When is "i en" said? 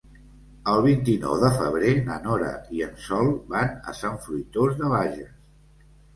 2.79-2.97